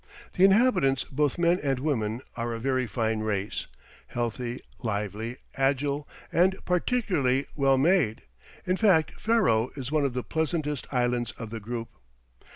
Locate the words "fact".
8.77-9.19